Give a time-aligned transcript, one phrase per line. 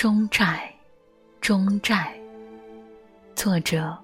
[0.00, 0.72] 中寨，
[1.40, 2.16] 中寨。
[3.34, 3.98] 作者：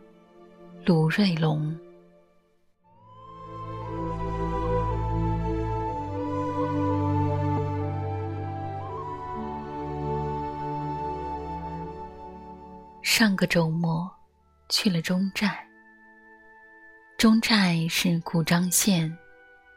[0.84, 1.72] 卢瑞龙。
[13.00, 14.10] 上个周末
[14.68, 15.64] 去了中寨。
[17.16, 19.16] 中寨是古章县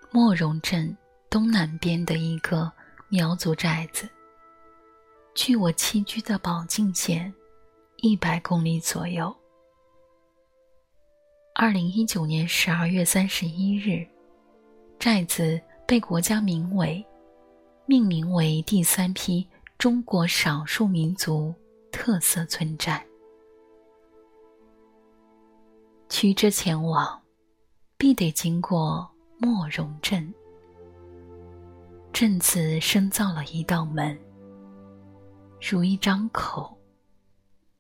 [0.10, 0.98] 莫荣镇
[1.30, 2.72] 东南边的一个
[3.08, 4.10] 苗族寨子。
[5.38, 7.32] 距我栖居的保靖县
[7.98, 9.34] 一百公里左右。
[11.54, 14.04] 二零一九年十二月三十一日，
[14.98, 17.06] 寨子被国家名委
[17.86, 19.48] 命名为第三批
[19.78, 21.54] 中国少数民族
[21.92, 23.06] 特色村寨。
[26.10, 27.22] 驱车前往，
[27.96, 30.34] 必得经过莫荣镇。
[32.12, 34.20] 镇子深造了一道门。
[35.60, 36.78] 如一张口，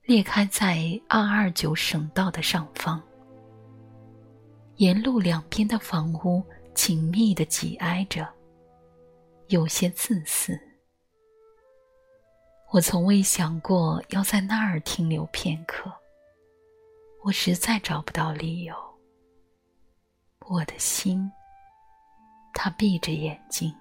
[0.03, 3.01] 裂开在二二九省道的上方。
[4.77, 8.27] 沿路两边的房屋紧密的挤挨着，
[9.47, 10.59] 有些自私。
[12.71, 15.91] 我从未想过要在那儿停留片刻。
[17.23, 18.75] 我实在找不到理由。
[20.47, 21.31] 我的心，
[22.53, 23.73] 他闭着眼睛。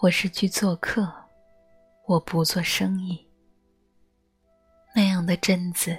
[0.00, 1.27] 我是去做客。
[2.08, 3.22] 我不做生意。
[4.94, 5.94] 那样的贞子，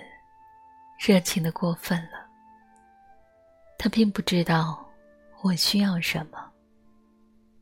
[0.99, 2.27] 热情的过分了。
[3.77, 4.83] 他并不知道
[5.43, 6.51] 我需要什么，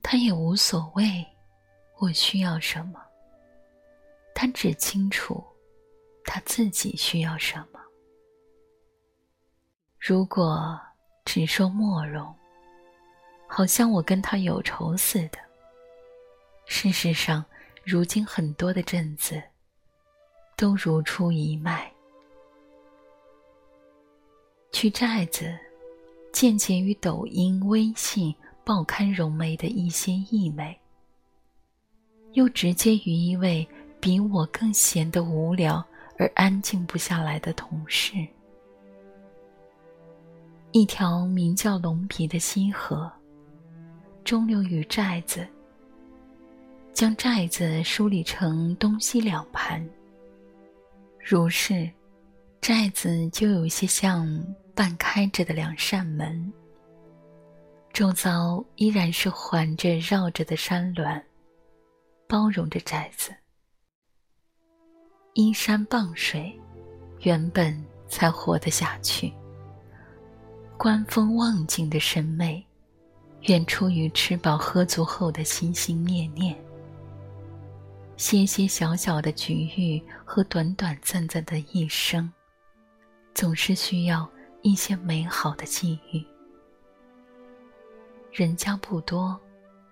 [0.02, 1.28] 他也无所谓
[1.98, 3.02] 我需要什么。
[4.34, 5.45] 他只清楚
[6.23, 7.81] 他自己需要什么。
[10.00, 10.80] 如果
[11.25, 12.34] 只说莫容，
[13.45, 15.38] 好像我跟他有仇似的。
[16.66, 17.44] 事实上。
[17.90, 19.42] 如今很多的镇子
[20.58, 21.90] 都如出一脉，
[24.74, 25.58] 去寨子，
[26.34, 30.78] 间接于抖音、微信、报刊融媒的一些溢美，
[32.34, 33.66] 又直接于一位
[34.02, 35.81] 比我更闲得无聊
[36.18, 38.16] 而安静不下来的同事。
[40.74, 43.09] 一条名叫龙鼻的溪河，
[44.26, 45.47] 中流于寨子。
[46.97, 49.88] 将寨子梳理成东西两盘。
[51.24, 51.88] 如是，
[52.59, 54.28] 寨子就有些像
[54.74, 56.52] 半开着的两扇门。
[57.94, 61.24] 周遭依然是环着绕着的山峦，
[62.28, 63.31] 包容着寨子。
[65.35, 66.52] 依山傍水，
[67.19, 69.31] 原本才活得下去。
[70.79, 72.66] 观风望景的审美，
[73.41, 76.58] 远出于吃饱喝足后的心心念念。
[78.17, 82.31] 些些小小的局域和短短暂暂的一生，
[83.35, 84.28] 总是需要
[84.63, 86.25] 一些美好的际遇。
[88.31, 89.39] 人家不多，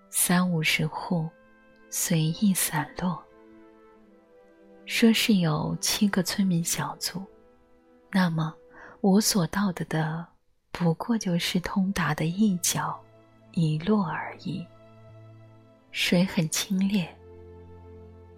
[0.09, 1.29] 三五十户，
[1.91, 3.23] 随意散落。
[4.87, 7.23] 说是有七个村民小组，
[8.11, 8.53] 那么
[9.01, 10.25] 我所到的的
[10.71, 12.99] 不过就是通达的一角
[13.51, 14.65] 一落而已。
[15.91, 17.07] 水很清冽。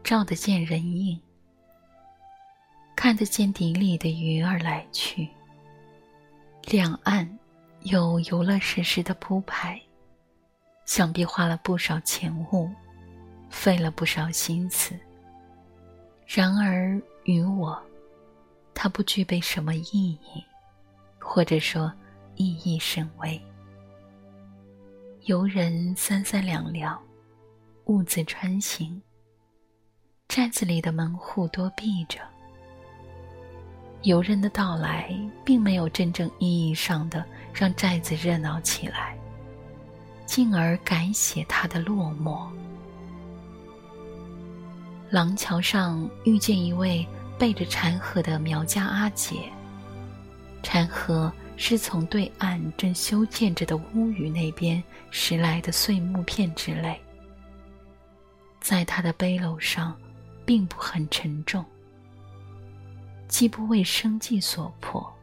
[0.08, 1.20] 照得见人影，
[2.96, 5.28] 看得见底里的鱼儿来去。
[6.64, 7.30] 两岸
[7.82, 9.78] 有游乐设施的铺排，
[10.86, 12.72] 想必花了不少钱物，
[13.50, 14.98] 费了不少心思。
[16.26, 17.78] 然而于我，
[18.74, 20.42] 它不具备什么意义，
[21.20, 21.92] 或者说
[22.36, 23.38] 意义甚微。
[25.24, 26.98] 游人三三两两，
[27.88, 29.02] 兀自穿行。
[30.38, 32.20] 寨子里的门户多闭着，
[34.04, 35.12] 游人的到来
[35.44, 39.18] 并没有真正意义上的让寨子热闹起来，
[40.28, 42.48] 进而改写它的落寞。
[45.10, 47.04] 廊桥上遇见一位
[47.40, 49.52] 背着禅盒的苗家阿姐，
[50.62, 57.02] 禅盒是从对岸正修建着的屋宇那边拾来的碎木片之类，
[58.62, 59.98] 在他的背篓上。
[60.48, 61.64] 并不很沉重，
[63.28, 65.14] 既不为生计所迫，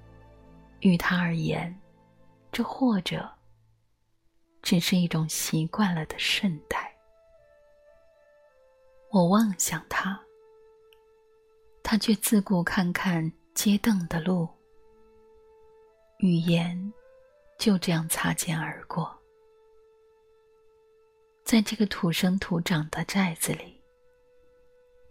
[0.81, 1.75] 于他而言，
[2.53, 3.27] 这或者
[4.61, 6.95] 只是一种习惯了的顺带。
[9.11, 10.21] 我望向他，
[11.83, 14.47] 他却自顾看看街灯的路，
[16.19, 16.93] 语言
[17.59, 19.19] 就这样擦肩而过，
[21.47, 23.74] 在这个土生土长的寨子里。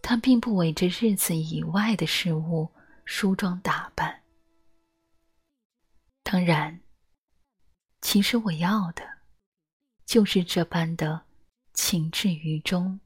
[0.03, 2.69] 他并不为这日子以外的事物
[3.05, 4.21] 梳妆打扮。
[6.23, 6.81] 当然，
[8.01, 9.01] 其实我要的，
[10.05, 11.21] 就是这般的
[11.73, 12.99] 情至于中，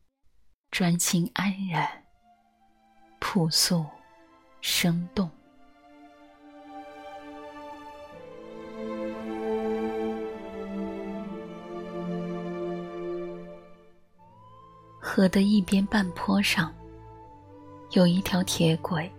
[0.71, 2.03] 专心安然，
[3.19, 3.85] 朴素，
[4.59, 5.29] 生动。
[15.00, 16.73] 河的一边半坡上，
[17.92, 19.12] 有一条铁轨，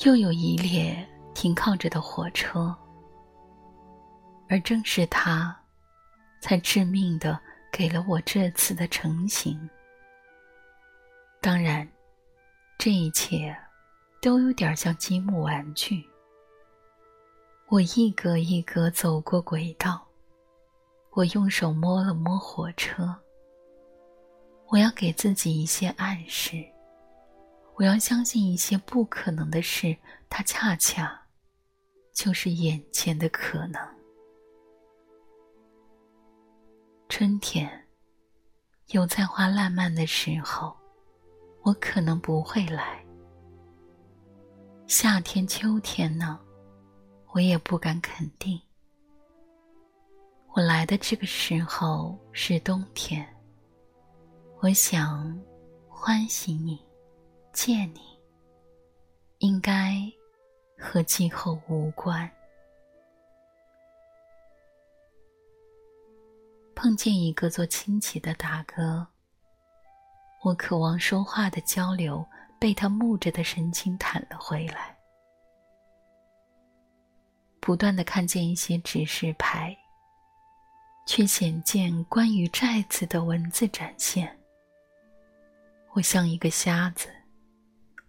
[0.00, 0.96] 又有一列
[1.32, 2.74] 停靠着的火车，
[4.48, 5.56] 而正是它，
[6.40, 7.40] 才致命的
[7.72, 9.58] 给了我这次的成型。
[11.40, 11.88] 当然，
[12.78, 13.56] 这一切
[14.20, 16.04] 都有点像积木玩具。
[17.68, 20.06] 我一格一格走过轨道，
[21.12, 23.14] 我用手摸了摸火车。
[24.68, 26.64] 我要给自己一些暗示，
[27.76, 29.96] 我要相信一些不可能的事，
[30.28, 31.20] 它恰恰
[32.12, 33.80] 就是眼前的可能。
[37.08, 37.68] 春天
[38.88, 40.76] 有在花烂漫的时候，
[41.62, 43.04] 我可能不会来。
[44.86, 46.38] 夏天、秋天呢，
[47.32, 48.60] 我也不敢肯定。
[50.54, 53.26] 我来的这个时候是冬天。
[54.60, 55.36] 我想
[55.88, 56.80] 欢喜你，
[57.54, 58.00] 见你，
[59.38, 59.94] 应该
[60.76, 62.28] 和今后无关。
[66.74, 69.06] 碰见一个做亲戚的大哥，
[70.42, 72.26] 我渴望说话的交流
[72.58, 74.98] 被他木着的神情弹了回来。
[77.60, 79.74] 不断的看见一些指示牌，
[81.06, 84.36] 却显见关于寨子的文字展现。
[85.92, 87.08] 我像一个瞎子，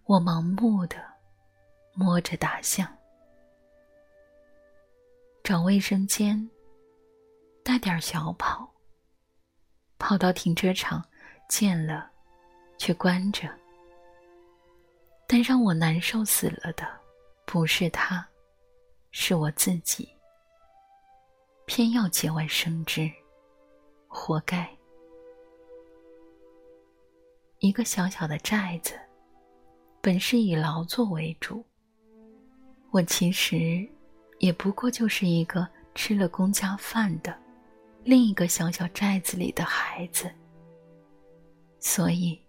[0.06, 0.96] 我盲目的
[1.92, 2.86] 摸着大象，
[5.42, 6.48] 找卫生间，
[7.64, 8.72] 带点小跑，
[9.98, 11.04] 跑到停车场，
[11.48, 12.08] 见了，
[12.78, 13.52] 却关着。
[15.26, 16.86] 但让我难受死了的，
[17.44, 18.24] 不是他，
[19.10, 20.08] 是我自己，
[21.64, 23.10] 偏要节外生枝，
[24.06, 24.70] 活该。
[27.58, 28.96] 一个小小的寨子，
[30.06, 31.64] 本是以劳作为主。
[32.92, 33.84] 我其实
[34.38, 35.66] 也不过就是一个
[35.96, 37.36] 吃了公家饭的
[38.04, 40.30] 另一个小小寨子里的孩子。
[41.80, 42.40] 所以，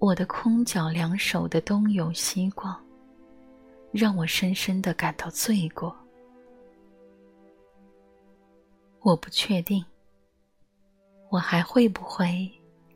[0.00, 2.84] 我的空脚两手的东游西逛，
[3.92, 5.96] 让我深深的感到罪过。
[9.02, 9.84] 我不确定，
[11.30, 12.50] 我还会不会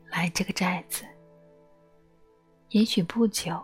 [0.09, 1.05] 来这个寨子。
[2.71, 3.63] 也许不久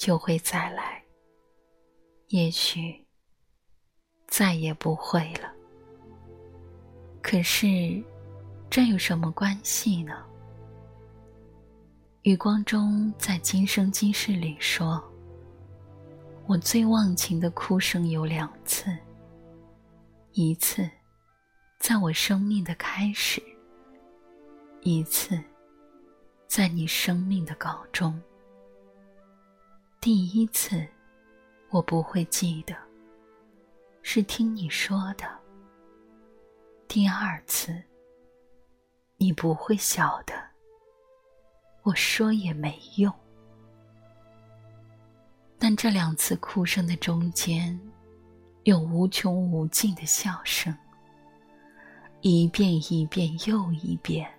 [0.00, 1.04] 就会再来，
[2.28, 3.06] 也许
[4.28, 5.52] 再也不会了。
[7.20, 8.02] 可是，
[8.70, 10.24] 这有什么关系呢？
[12.22, 15.04] 余光中在《今生今世》里说
[16.48, 18.86] ：“我最忘情的哭声有两次，
[20.32, 20.88] 一次
[21.78, 23.42] 在我生命的开始，
[24.80, 25.38] 一次
[26.48, 28.18] 在你生命的高中。”
[30.00, 30.88] 第一次，
[31.68, 32.74] 我不会记得，
[34.00, 35.26] 是听你说的。
[36.88, 37.78] 第二次，
[39.18, 40.32] 你不会晓得，
[41.82, 43.12] 我说也没用。
[45.58, 47.78] 但这两次哭声的中间，
[48.62, 50.74] 有无穷无尽的笑声，
[52.22, 54.32] 一遍一遍又一遍，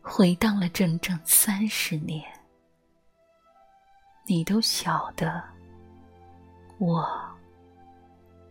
[0.00, 2.24] 回荡了整整三十年。
[4.26, 5.42] 你都晓得，
[6.78, 7.06] 我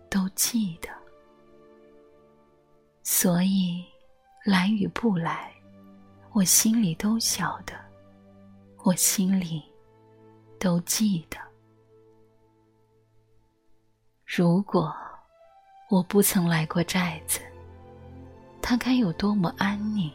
[0.07, 0.89] 都记得，
[3.01, 3.83] 所以
[4.45, 5.51] 来与不来，
[6.31, 7.73] 我心里都晓得，
[8.83, 9.63] 我心里
[10.59, 11.39] 都记得。
[14.27, 14.95] 如果
[15.89, 17.39] 我不曾来过寨子，
[18.61, 20.11] 它该有多么安宁？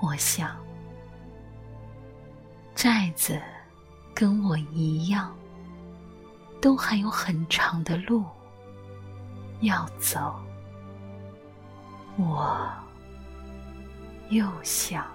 [0.00, 0.54] 我想，
[2.74, 3.40] 寨子。
[4.18, 5.32] 跟我一样，
[6.60, 8.24] 都还有很长的路
[9.60, 10.34] 要走。
[12.16, 12.68] 我
[14.30, 15.06] 又想。